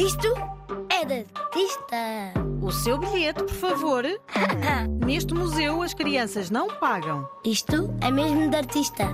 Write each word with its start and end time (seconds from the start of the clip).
Isto 0.00 0.28
é 0.88 1.04
de 1.04 1.26
artista. 1.34 2.32
O 2.62 2.72
seu 2.72 2.96
bilhete, 2.96 3.42
por 3.42 3.52
favor. 3.52 4.02
Neste 5.04 5.34
museu 5.34 5.82
as 5.82 5.92
crianças 5.92 6.48
não 6.48 6.68
pagam. 6.68 7.28
Isto 7.44 7.94
é 8.00 8.10
mesmo 8.10 8.48
de 8.48 8.56
artista. 8.56 9.08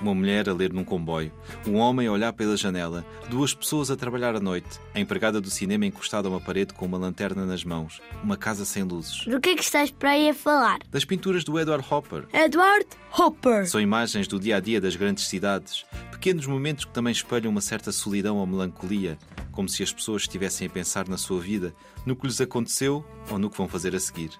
Uma 0.00 0.14
mulher 0.14 0.48
a 0.48 0.52
ler 0.52 0.72
num 0.72 0.84
comboio, 0.84 1.32
um 1.66 1.74
homem 1.74 2.06
a 2.06 2.12
olhar 2.12 2.32
pela 2.32 2.56
janela, 2.56 3.04
duas 3.28 3.52
pessoas 3.52 3.90
a 3.90 3.96
trabalhar 3.96 4.36
à 4.36 4.40
noite, 4.40 4.78
a 4.94 5.00
empregada 5.00 5.40
do 5.40 5.50
cinema 5.50 5.84
encostada 5.84 6.28
a 6.28 6.30
uma 6.30 6.40
parede 6.40 6.72
com 6.72 6.86
uma 6.86 6.96
lanterna 6.96 7.44
nas 7.44 7.64
mãos, 7.64 8.00
uma 8.22 8.36
casa 8.36 8.64
sem 8.64 8.84
luzes. 8.84 9.26
Do 9.26 9.40
que 9.40 9.50
é 9.50 9.54
que 9.56 9.62
estás 9.62 9.90
para 9.90 10.12
aí 10.12 10.30
a 10.30 10.34
falar? 10.34 10.78
Das 10.88 11.04
pinturas 11.04 11.42
do 11.42 11.58
Edward 11.58 11.84
Hopper. 11.90 12.26
Edward 12.32 12.86
Hopper. 13.18 13.68
São 13.68 13.80
imagens 13.80 14.28
do 14.28 14.38
dia 14.38 14.56
a 14.56 14.60
dia 14.60 14.80
das 14.80 14.94
grandes 14.94 15.26
cidades, 15.26 15.84
pequenos 16.20 16.46
momentos 16.46 16.84
que 16.84 16.92
também 16.92 17.12
espelham 17.12 17.50
uma 17.50 17.62
certa 17.62 17.90
solidão 17.90 18.36
ou 18.36 18.46
melancolia, 18.46 19.16
como 19.50 19.70
se 19.70 19.82
as 19.82 19.90
pessoas 19.90 20.20
estivessem 20.20 20.66
a 20.66 20.70
pensar 20.70 21.08
na 21.08 21.16
sua 21.16 21.40
vida, 21.40 21.74
no 22.04 22.14
que 22.14 22.26
lhes 22.26 22.42
aconteceu 22.42 23.02
ou 23.30 23.38
no 23.38 23.48
que 23.48 23.56
vão 23.56 23.66
fazer 23.66 23.96
a 23.96 24.00
seguir. 24.00 24.30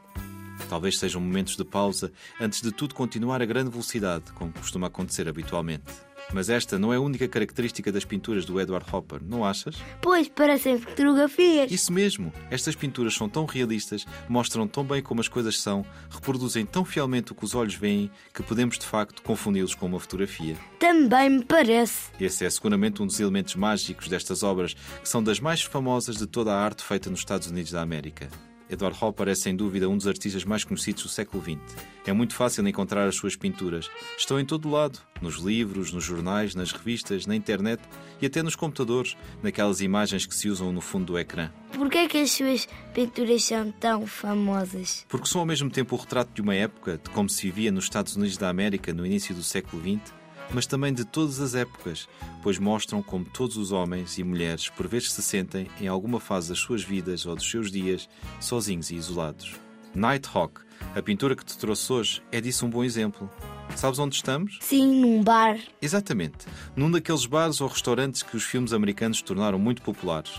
Talvez 0.68 0.98
sejam 0.98 1.22
momentos 1.22 1.56
de 1.56 1.64
pausa 1.64 2.12
antes 2.38 2.60
de 2.60 2.70
tudo 2.70 2.94
continuar 2.94 3.40
a 3.40 3.46
grande 3.46 3.70
velocidade, 3.70 4.30
como 4.34 4.52
costuma 4.52 4.88
acontecer 4.88 5.26
habitualmente. 5.26 6.09
Mas 6.32 6.48
esta 6.48 6.78
não 6.78 6.92
é 6.92 6.96
a 6.96 7.00
única 7.00 7.26
característica 7.26 7.90
das 7.90 8.04
pinturas 8.04 8.44
do 8.44 8.60
Edward 8.60 8.86
Hopper, 8.92 9.20
não 9.22 9.44
achas? 9.44 9.76
Pois 10.00 10.28
parecem 10.28 10.78
fotografias. 10.78 11.70
Isso 11.70 11.92
mesmo! 11.92 12.32
Estas 12.50 12.74
pinturas 12.74 13.14
são 13.14 13.28
tão 13.28 13.44
realistas, 13.44 14.06
mostram 14.28 14.66
tão 14.66 14.84
bem 14.84 15.02
como 15.02 15.20
as 15.20 15.28
coisas 15.28 15.60
são, 15.60 15.84
reproduzem 16.08 16.64
tão 16.64 16.84
fielmente 16.84 17.32
o 17.32 17.34
que 17.34 17.44
os 17.44 17.54
olhos 17.54 17.74
veem, 17.74 18.10
que 18.32 18.42
podemos 18.42 18.78
de 18.78 18.86
facto 18.86 19.22
confundi-los 19.22 19.74
com 19.74 19.86
uma 19.86 20.00
fotografia. 20.00 20.56
Também 20.78 21.30
me 21.30 21.44
parece. 21.44 22.10
Esse 22.20 22.44
é 22.44 22.50
seguramente 22.50 23.02
um 23.02 23.06
dos 23.06 23.20
elementos 23.20 23.54
mágicos 23.54 24.08
destas 24.08 24.42
obras, 24.42 24.74
que 24.74 25.08
são 25.08 25.22
das 25.22 25.40
mais 25.40 25.62
famosas 25.62 26.16
de 26.16 26.26
toda 26.26 26.52
a 26.52 26.62
arte 26.62 26.82
feita 26.82 27.10
nos 27.10 27.20
Estados 27.20 27.48
Unidos 27.48 27.72
da 27.72 27.82
América. 27.82 28.28
Edward 28.70 28.96
Hopper 29.02 29.28
é 29.28 29.34
sem 29.34 29.56
dúvida 29.56 29.88
um 29.88 29.96
dos 29.96 30.06
artistas 30.06 30.44
mais 30.44 30.62
conhecidos 30.62 31.02
do 31.02 31.08
século 31.08 31.42
XX. 31.42 31.58
É 32.06 32.12
muito 32.12 32.34
fácil 32.34 32.66
encontrar 32.66 33.06
as 33.06 33.16
suas 33.16 33.34
pinturas. 33.34 33.90
Estão 34.16 34.38
em 34.38 34.44
todo 34.44 34.70
lado, 34.70 34.98
nos 35.20 35.36
livros, 35.36 35.92
nos 35.92 36.04
jornais, 36.04 36.54
nas 36.54 36.72
revistas, 36.72 37.26
na 37.26 37.34
internet 37.34 37.82
e 38.22 38.26
até 38.26 38.42
nos 38.42 38.54
computadores, 38.54 39.16
naquelas 39.42 39.80
imagens 39.80 40.24
que 40.24 40.34
se 40.34 40.48
usam 40.48 40.72
no 40.72 40.80
fundo 40.80 41.06
do 41.06 41.18
ecrã. 41.18 41.50
Por 41.72 41.90
que 41.90 41.98
é 41.98 42.08
que 42.08 42.18
as 42.18 42.30
suas 42.30 42.68
pinturas 42.94 43.44
são 43.44 43.72
tão 43.72 44.06
famosas? 44.06 45.04
Porque 45.08 45.26
são 45.26 45.40
ao 45.40 45.46
mesmo 45.46 45.70
tempo 45.70 45.96
o 45.96 45.98
retrato 45.98 46.32
de 46.32 46.40
uma 46.40 46.54
época, 46.54 47.00
de 47.02 47.10
como 47.10 47.28
se 47.28 47.42
vivia 47.42 47.72
nos 47.72 47.84
Estados 47.84 48.16
Unidos 48.16 48.36
da 48.36 48.48
América 48.48 48.92
no 48.92 49.04
início 49.04 49.34
do 49.34 49.42
século 49.42 49.82
XX, 49.82 50.12
mas 50.52 50.66
também 50.66 50.92
de 50.92 51.04
todas 51.04 51.40
as 51.40 51.54
épocas, 51.54 52.08
pois 52.42 52.58
mostram 52.58 53.02
como 53.02 53.24
todos 53.24 53.56
os 53.56 53.72
homens 53.72 54.18
e 54.18 54.24
mulheres 54.24 54.68
por 54.68 54.86
vezes 54.86 55.12
se 55.12 55.22
sentem, 55.22 55.68
em 55.80 55.88
alguma 55.88 56.20
fase 56.20 56.48
das 56.48 56.58
suas 56.58 56.82
vidas 56.82 57.26
ou 57.26 57.34
dos 57.34 57.48
seus 57.48 57.70
dias, 57.70 58.08
sozinhos 58.40 58.90
e 58.90 58.96
isolados. 58.96 59.54
Nighthawk, 59.94 60.60
a 60.94 61.02
pintura 61.02 61.34
que 61.34 61.44
te 61.44 61.58
trouxe 61.58 61.92
hoje, 61.92 62.22
é 62.30 62.40
disso 62.40 62.66
um 62.66 62.70
bom 62.70 62.84
exemplo. 62.84 63.30
Sabes 63.76 63.98
onde 63.98 64.16
estamos? 64.16 64.58
Sim, 64.60 65.00
num 65.00 65.22
bar. 65.22 65.58
Exatamente, 65.80 66.46
num 66.74 66.90
daqueles 66.90 67.26
bares 67.26 67.60
ou 67.60 67.68
restaurantes 67.68 68.22
que 68.22 68.36
os 68.36 68.44
filmes 68.44 68.72
americanos 68.72 69.22
tornaram 69.22 69.58
muito 69.58 69.82
populares. 69.82 70.32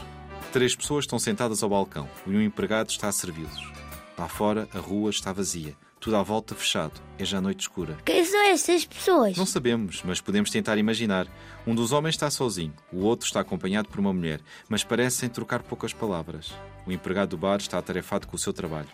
Três 0.51 0.75
pessoas 0.75 1.05
estão 1.05 1.17
sentadas 1.17 1.63
ao 1.63 1.69
balcão 1.69 2.09
e 2.27 2.31
um 2.31 2.41
empregado 2.41 2.89
está 2.89 3.07
a 3.07 3.11
servi-los. 3.11 3.71
Lá 4.17 4.27
fora, 4.27 4.67
a 4.73 4.79
rua 4.79 5.09
está 5.09 5.31
vazia. 5.31 5.75
Tudo 6.01 6.15
à 6.15 6.23
volta 6.23 6.55
fechado. 6.55 6.99
É 7.19 7.23
já 7.23 7.39
noite 7.39 7.59
escura. 7.59 7.95
Quem 8.03 8.25
são 8.25 8.41
estas 8.47 8.83
pessoas? 8.83 9.37
Não 9.37 9.45
sabemos, 9.45 10.01
mas 10.03 10.19
podemos 10.19 10.49
tentar 10.49 10.79
imaginar. 10.79 11.27
Um 11.65 11.75
dos 11.75 11.91
homens 11.91 12.15
está 12.15 12.31
sozinho, 12.31 12.73
o 12.91 13.03
outro 13.05 13.27
está 13.27 13.39
acompanhado 13.39 13.87
por 13.87 13.99
uma 13.99 14.11
mulher, 14.11 14.41
mas 14.67 14.83
parecem 14.83 15.29
trocar 15.29 15.61
poucas 15.61 15.93
palavras. 15.93 16.51
O 16.87 16.91
empregado 16.91 17.29
do 17.29 17.37
bar 17.37 17.57
está 17.57 17.77
atarefado 17.77 18.27
com 18.27 18.35
o 18.35 18.39
seu 18.39 18.51
trabalho. 18.51 18.89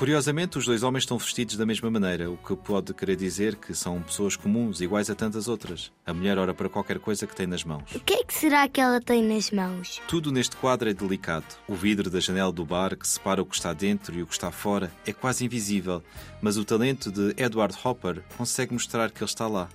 Curiosamente, 0.00 0.56
os 0.56 0.64
dois 0.64 0.82
homens 0.82 1.02
estão 1.02 1.18
vestidos 1.18 1.58
da 1.58 1.66
mesma 1.66 1.90
maneira, 1.90 2.30
o 2.30 2.38
que 2.38 2.56
pode 2.56 2.94
querer 2.94 3.16
dizer 3.16 3.56
que 3.56 3.74
são 3.74 4.00
pessoas 4.00 4.34
comuns, 4.34 4.80
iguais 4.80 5.10
a 5.10 5.14
tantas 5.14 5.46
outras. 5.46 5.92
A 6.06 6.14
mulher 6.14 6.38
ora 6.38 6.54
para 6.54 6.70
qualquer 6.70 6.98
coisa 6.98 7.26
que 7.26 7.36
tem 7.36 7.46
nas 7.46 7.64
mãos. 7.64 7.94
O 7.94 8.00
que 8.00 8.14
é 8.14 8.24
que 8.24 8.32
será 8.32 8.66
que 8.66 8.80
ela 8.80 8.98
tem 8.98 9.22
nas 9.22 9.50
mãos? 9.50 10.00
Tudo 10.08 10.32
neste 10.32 10.56
quadro 10.56 10.88
é 10.88 10.94
delicado. 10.94 11.44
O 11.68 11.74
vidro 11.74 12.08
da 12.08 12.18
janela 12.18 12.50
do 12.50 12.64
bar, 12.64 12.96
que 12.96 13.06
separa 13.06 13.42
o 13.42 13.44
que 13.44 13.54
está 13.54 13.74
dentro 13.74 14.18
e 14.18 14.22
o 14.22 14.26
que 14.26 14.32
está 14.32 14.50
fora, 14.50 14.90
é 15.04 15.12
quase 15.12 15.44
invisível, 15.44 16.02
mas 16.40 16.56
o 16.56 16.64
talento 16.64 17.12
de 17.12 17.34
Edward 17.36 17.76
Hopper 17.84 18.22
consegue 18.38 18.72
mostrar 18.72 19.10
que 19.10 19.18
ele 19.18 19.26
está 19.26 19.46
lá. 19.46 19.68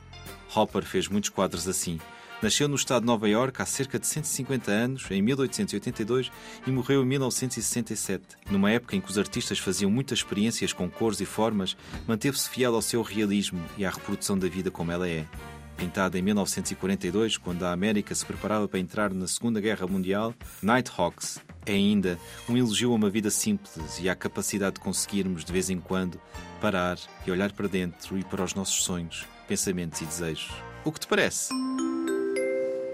Hopper 0.56 0.82
fez 0.82 1.08
muitos 1.08 1.30
quadros 1.30 1.68
assim. 1.68 2.00
Nasceu 2.42 2.68
no 2.68 2.76
estado 2.76 3.02
de 3.02 3.08
Nova 3.08 3.30
Iorque 3.30 3.62
há 3.62 3.66
cerca 3.66 3.98
de 3.98 4.06
150 4.06 4.70
anos, 4.70 5.06
em 5.10 5.22
1882, 5.22 6.32
e 6.68 6.72
morreu 6.72 7.02
em 7.02 7.06
1967. 7.06 8.24
Numa 8.52 8.70
época 8.72 8.96
em 8.96 9.02
que 9.02 9.10
os 9.10 9.18
artistas 9.18 9.58
faziam 9.58 9.90
muitas 9.90 10.20
experiências 10.20 10.74
com 10.74 10.90
cores 10.90 11.20
e 11.22 11.26
formas, 11.26 11.76
manteve-se 12.06 12.50
fiel 12.50 12.76
ao 12.76 12.82
seu 12.82 13.02
realismo 13.02 13.64
e 13.78 13.86
à 13.86 13.90
reprodução 13.90 14.38
da 14.38 14.48
vida 14.48 14.70
como 14.70 14.92
ela 14.92 15.08
é. 15.08 15.26
Pintada 15.78 16.18
em 16.18 16.22
1942, 16.22 17.38
quando 17.38 17.64
a 17.64 17.72
América 17.72 18.14
se 18.14 18.26
preparava 18.26 18.68
para 18.68 18.80
entrar 18.80 19.14
na 19.14 19.28
Segunda 19.28 19.60
Guerra 19.60 19.88
Mundial, 19.88 20.34
Nighthawks 20.62 21.40
é 21.66 21.74
ainda 21.74 22.20
um 22.48 22.56
elogio 22.56 22.92
a 22.92 22.96
uma 22.96 23.10
vida 23.10 23.30
simples 23.30 24.00
e 24.00 24.08
à 24.08 24.16
capacidade 24.16 24.76
de 24.76 24.82
conseguirmos, 24.82 25.44
de 25.44 25.52
vez 25.52 25.70
em 25.70 25.80
quando, 25.80 26.20
parar 26.62 26.98
e 27.26 27.32
olhar 27.32 27.52
para 27.52 27.68
dentro 27.68 28.18
e 28.18 28.24
para 28.24 28.44
os 28.44 28.54
nossos 28.54 28.84
sonhos, 28.84 29.26
pensamentos 29.48 30.00
e 30.02 30.06
desejos. 30.06 30.52
O 30.86 30.92
que 30.92 31.00
te 31.00 31.08
parece? 31.08 31.50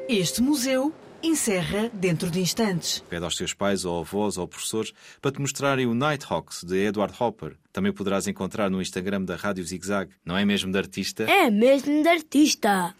Este 0.07 0.41
museu 0.41 0.93
encerra 1.23 1.89
dentro 1.93 2.29
de 2.29 2.39
instantes. 2.39 3.03
Pede 3.09 3.23
aos 3.23 3.35
teus 3.35 3.53
pais 3.53 3.85
ou 3.85 4.01
avós 4.01 4.37
ou 4.37 4.47
professores 4.47 4.91
para 5.21 5.31
te 5.31 5.39
mostrarem 5.39 5.85
o 5.85 5.93
Nighthawks 5.93 6.63
de 6.63 6.77
Edward 6.87 7.13
Hopper. 7.19 7.55
Também 7.71 7.93
poderás 7.93 8.27
encontrar 8.27 8.69
no 8.69 8.81
Instagram 8.81 9.23
da 9.23 9.35
Rádio 9.35 9.63
Zig 9.63 9.85
Zag. 9.85 10.11
Não 10.25 10.37
é 10.37 10.43
mesmo 10.43 10.71
de 10.71 10.77
artista? 10.77 11.23
É 11.23 11.49
mesmo 11.49 12.01
de 12.01 12.09
artista. 12.09 12.93